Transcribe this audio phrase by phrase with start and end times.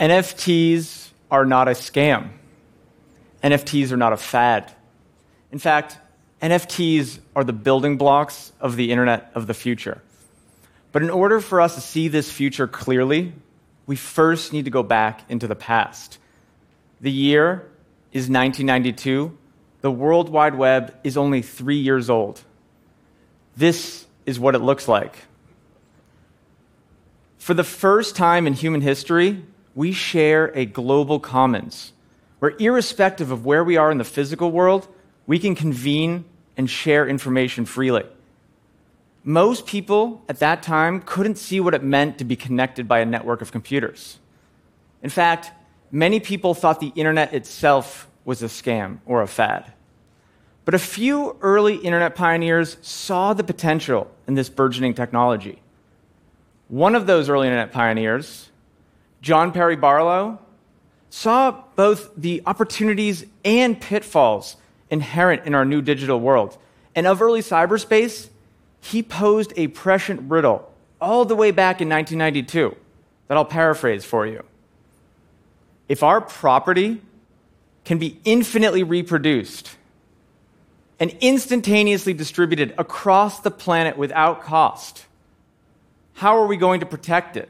[0.00, 2.30] NFTs are not a scam.
[3.44, 4.72] NFTs are not a fad.
[5.52, 5.98] In fact,
[6.40, 10.00] NFTs are the building blocks of the internet of the future.
[10.92, 13.34] But in order for us to see this future clearly,
[13.86, 16.18] we first need to go back into the past.
[17.02, 17.68] The year
[18.12, 19.36] is 1992.
[19.82, 22.42] The World Wide Web is only three years old.
[23.54, 25.14] This is what it looks like.
[27.36, 29.42] For the first time in human history,
[29.74, 31.92] we share a global commons
[32.38, 34.88] where, irrespective of where we are in the physical world,
[35.26, 36.24] we can convene
[36.56, 38.04] and share information freely.
[39.22, 43.04] Most people at that time couldn't see what it meant to be connected by a
[43.04, 44.18] network of computers.
[45.02, 45.52] In fact,
[45.90, 49.72] many people thought the internet itself was a scam or a fad.
[50.64, 55.60] But a few early internet pioneers saw the potential in this burgeoning technology.
[56.68, 58.49] One of those early internet pioneers,
[59.20, 60.38] John Perry Barlow,
[61.10, 64.56] saw both the opportunities and pitfalls
[64.90, 66.56] inherent in our new digital world.
[66.94, 68.28] And of early cyberspace,
[68.80, 72.76] he posed a prescient riddle all the way back in 1992
[73.28, 74.44] that I'll paraphrase for you.
[75.88, 77.02] If our property
[77.84, 79.76] can be infinitely reproduced
[80.98, 85.06] and instantaneously distributed across the planet without cost,
[86.14, 87.48] how are we going to protect it?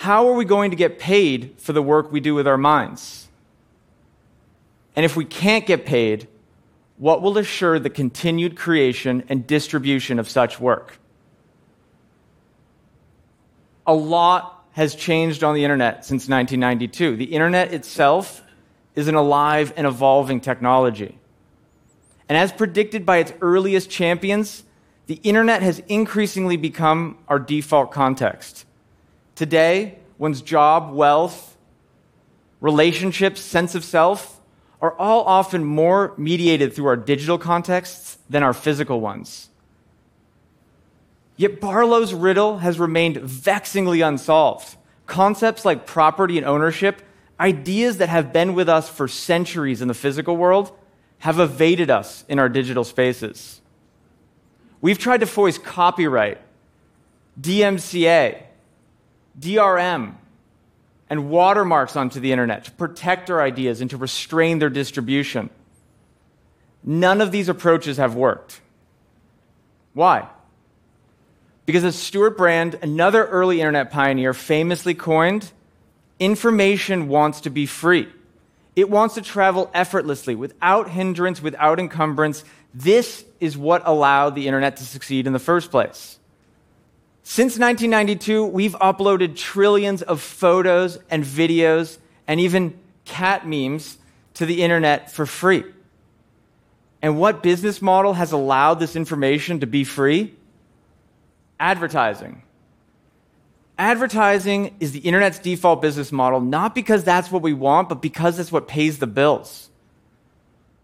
[0.00, 3.28] How are we going to get paid for the work we do with our minds?
[4.96, 6.26] And if we can't get paid,
[6.96, 10.98] what will assure the continued creation and distribution of such work?
[13.86, 17.16] A lot has changed on the internet since 1992.
[17.16, 18.42] The internet itself
[18.94, 21.18] is an alive and evolving technology.
[22.26, 24.64] And as predicted by its earliest champions,
[25.08, 28.64] the internet has increasingly become our default context.
[29.40, 31.56] Today, one's job, wealth,
[32.60, 34.38] relationships, sense of self
[34.82, 39.48] are all often more mediated through our digital contexts than our physical ones.
[41.38, 44.76] Yet Barlow's riddle has remained vexingly unsolved.
[45.06, 47.00] Concepts like property and ownership,
[47.40, 50.70] ideas that have been with us for centuries in the physical world,
[51.20, 53.62] have evaded us in our digital spaces.
[54.82, 56.42] We've tried to voice copyright,
[57.40, 58.48] DMCA,
[59.40, 60.14] DRM,
[61.08, 65.50] and watermarks onto the internet to protect our ideas and to restrain their distribution.
[66.84, 68.60] None of these approaches have worked.
[69.92, 70.28] Why?
[71.66, 75.50] Because as Stewart Brand, another early internet pioneer, famously coined,
[76.20, 78.08] information wants to be free.
[78.76, 82.44] It wants to travel effortlessly, without hindrance, without encumbrance.
[82.72, 86.19] This is what allowed the internet to succeed in the first place.
[87.22, 93.98] Since 1992, we've uploaded trillions of photos and videos and even cat memes
[94.34, 95.64] to the internet for free.
[97.02, 100.34] And what business model has allowed this information to be free?
[101.58, 102.42] Advertising.
[103.78, 108.38] Advertising is the internet's default business model, not because that's what we want, but because
[108.38, 109.70] it's what pays the bills.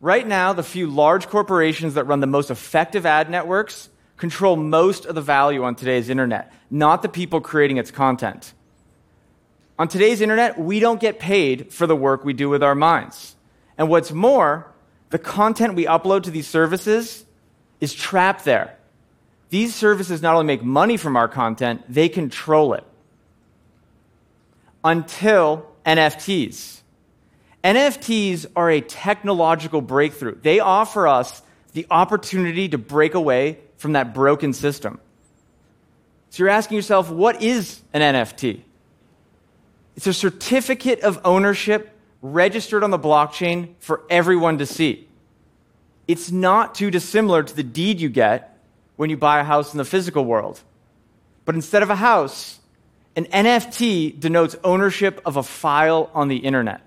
[0.00, 3.88] Right now, the few large corporations that run the most effective ad networks
[4.22, 8.54] control most of the value on today's internet, not the people creating its content.
[9.80, 13.34] On today's internet, we don't get paid for the work we do with our minds.
[13.76, 14.72] And what's more,
[15.10, 17.24] the content we upload to these services
[17.80, 18.78] is trapped there.
[19.50, 22.84] These services not only make money from our content, they control it.
[24.84, 26.80] Until NFTs.
[27.64, 30.36] NFTs are a technological breakthrough.
[30.40, 35.00] They offer us the opportunity to break away from that broken system.
[36.30, 38.60] So you're asking yourself, what is an NFT?
[39.96, 41.90] It's a certificate of ownership
[42.22, 45.08] registered on the blockchain for everyone to see.
[46.06, 48.56] It's not too dissimilar to the deed you get
[48.94, 50.60] when you buy a house in the physical world.
[51.44, 52.60] But instead of a house,
[53.16, 56.82] an NFT denotes ownership of a file on the internet.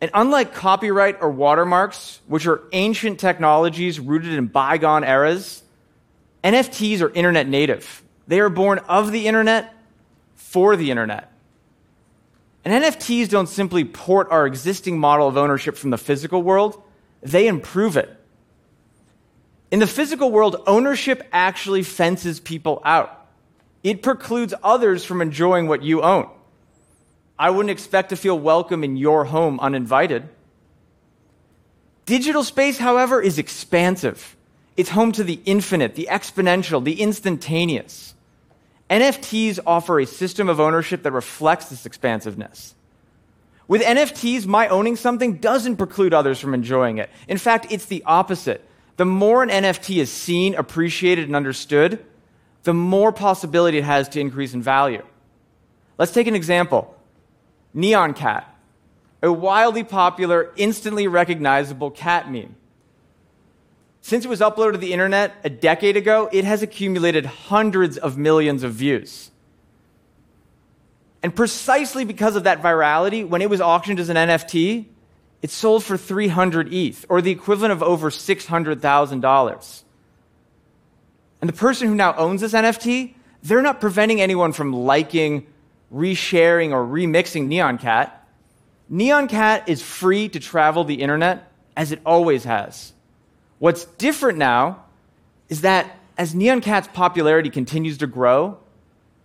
[0.00, 5.64] And unlike copyright or watermarks, which are ancient technologies rooted in bygone eras,
[6.42, 8.02] NFTs are internet native.
[8.26, 9.74] They are born of the internet
[10.36, 11.32] for the internet.
[12.64, 16.82] And NFTs don't simply port our existing model of ownership from the physical world,
[17.22, 18.16] they improve it.
[19.70, 23.28] In the physical world, ownership actually fences people out.
[23.82, 26.28] It precludes others from enjoying what you own.
[27.38, 30.28] I wouldn't expect to feel welcome in your home uninvited.
[32.04, 34.36] Digital space, however, is expansive.
[34.80, 38.14] It's home to the infinite, the exponential, the instantaneous.
[38.88, 42.74] NFTs offer a system of ownership that reflects this expansiveness.
[43.68, 47.10] With NFTs, my owning something doesn't preclude others from enjoying it.
[47.28, 48.66] In fact, it's the opposite.
[48.96, 52.02] The more an NFT is seen, appreciated, and understood,
[52.62, 55.04] the more possibility it has to increase in value.
[55.98, 56.96] Let's take an example
[57.76, 58.48] Nyan Cat,
[59.22, 62.56] a wildly popular, instantly recognizable cat meme.
[64.02, 68.16] Since it was uploaded to the internet a decade ago, it has accumulated hundreds of
[68.16, 69.30] millions of views.
[71.22, 74.86] And precisely because of that virality, when it was auctioned as an NFT,
[75.42, 79.82] it sold for 300 ETH, or the equivalent of over $600,000.
[81.40, 85.46] And the person who now owns this NFT, they're not preventing anyone from liking,
[85.92, 88.28] resharing, or remixing Nyan Cat.
[88.90, 92.92] Nyan Cat is free to travel the internet as it always has.
[93.60, 94.84] What's different now
[95.50, 98.58] is that as Nyan Cat's popularity continues to grow,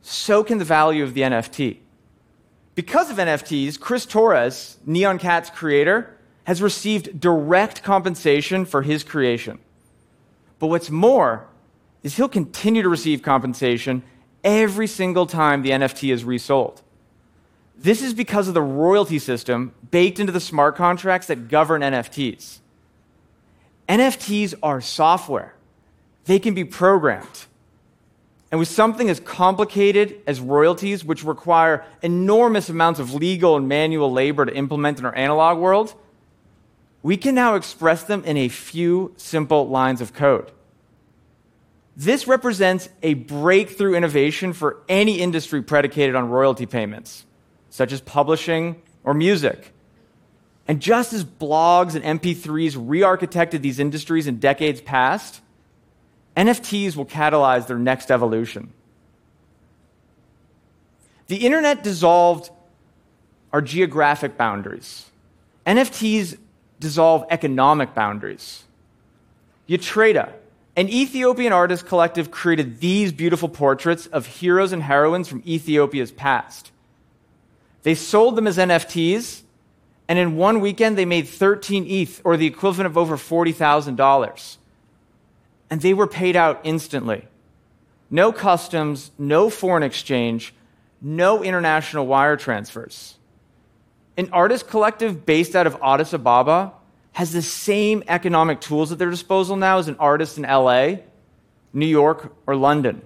[0.00, 1.76] so can the value of the NFT.
[2.74, 9.58] Because of NFTs, Chris Torres, Nyan Cat's creator, has received direct compensation for his creation.
[10.58, 11.46] But what's more
[12.02, 14.02] is he'll continue to receive compensation
[14.42, 16.80] every single time the NFT is resold.
[17.76, 22.60] This is because of the royalty system baked into the smart contracts that govern NFTs.
[23.88, 25.54] NFTs are software,
[26.24, 27.46] they can be programmed.
[28.50, 34.12] And with something as complicated as royalties, which require enormous amounts of legal and manual
[34.12, 35.94] labor to implement in our analog world,
[37.02, 40.52] we can now express them in a few simple lines of code.
[41.96, 47.26] This represents a breakthrough innovation for any industry predicated on royalty payments,
[47.70, 49.72] such as publishing or music.
[50.72, 55.42] And just as blogs and MP3s re architected these industries in decades past,
[56.34, 58.72] NFTs will catalyze their next evolution.
[61.26, 62.48] The internet dissolved
[63.52, 65.10] our geographic boundaries.
[65.66, 66.38] NFTs
[66.80, 68.64] dissolve economic boundaries.
[69.68, 70.32] Yatreda,
[70.74, 76.72] an Ethiopian artist collective, created these beautiful portraits of heroes and heroines from Ethiopia's past.
[77.82, 79.42] They sold them as NFTs,
[80.12, 84.58] and in one weekend they made 13 ETH, or the equivalent of over $40,000
[85.70, 87.26] and they were paid out instantly.
[88.10, 90.52] No customs, no foreign exchange,
[91.00, 93.14] no international wire transfers.
[94.18, 96.74] An artist collective based out of Addis Ababa
[97.12, 100.96] has the same economic tools at their disposal now as an artist in LA,
[101.72, 103.00] New York, or London.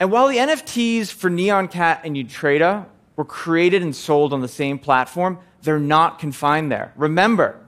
[0.00, 2.86] And while the NFTs for Nyan Cat and Yatreda
[3.16, 6.92] were created and sold on the same platform, they're not confined there.
[6.96, 7.60] Remember,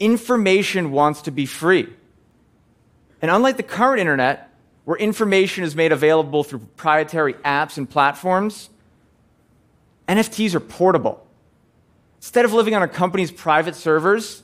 [0.00, 1.88] information wants to be free.
[3.20, 4.50] And unlike the current internet,
[4.84, 8.68] where information is made available through proprietary apps and platforms,
[10.08, 11.24] NFTs are portable.
[12.16, 14.42] Instead of living on a company's private servers,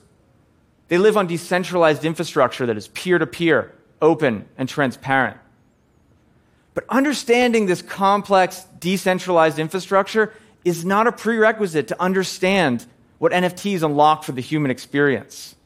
[0.88, 5.37] they live on decentralized infrastructure that is peer to peer, open, and transparent.
[6.78, 10.32] But understanding this complex, decentralized infrastructure
[10.64, 12.86] is not a prerequisite to understand
[13.19, 15.56] what NFTs unlock for the human experience.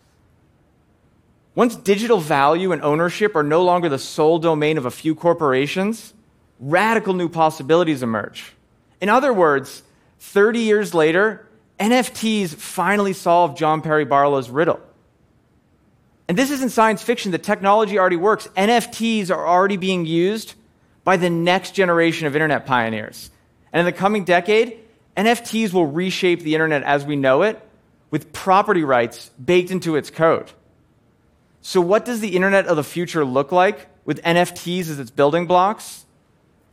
[1.55, 6.15] Once digital value and ownership are no longer the sole domain of a few corporations,
[6.59, 8.55] radical new possibilities emerge.
[8.99, 9.83] In other words,
[10.21, 11.47] 30 years later,
[11.79, 14.81] NFTs finally solved John Perry Barlow's riddle.
[16.27, 18.49] And this isn't science fiction, the technology already works.
[18.57, 20.55] NFTs are already being used
[21.05, 23.31] by the next generation of internet pioneers.
[23.73, 24.79] And in the coming decade,
[25.17, 27.61] NFTs will reshape the internet as we know it
[28.11, 30.53] with property rights baked into its code.
[31.61, 35.47] So, what does the internet of the future look like with NFTs as its building
[35.47, 36.05] blocks?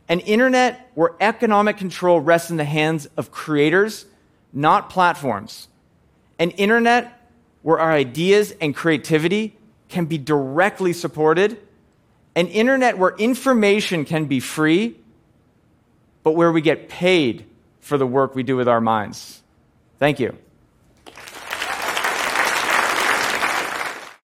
[0.08, 4.06] An internet where economic control rests in the hands of creators,
[4.52, 5.68] not platforms.
[6.38, 7.20] An internet
[7.62, 9.56] where our ideas and creativity
[9.88, 11.60] can be directly supported.
[12.34, 14.96] An internet where information can be free,
[16.22, 17.46] but where we get paid
[17.80, 19.42] for the work we do with our minds.
[19.98, 20.36] Thank you.